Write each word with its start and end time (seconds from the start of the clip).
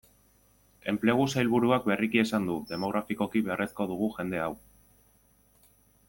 Enplegu 0.91 1.25
sailburuak 1.33 1.83
berriki 1.91 2.21
esan 2.23 2.47
du, 2.51 2.55
demografikoki 2.71 3.43
beharrezko 3.49 3.87
dugu 3.91 4.09
jende 4.15 4.41
hau. 4.47 4.51